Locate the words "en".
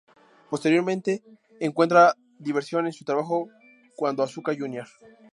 2.87-2.91